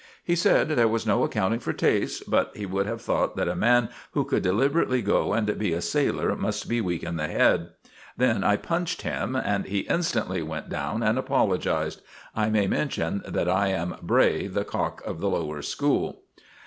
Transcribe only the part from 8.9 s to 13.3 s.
him, and he instantly went down and apologized. I may mention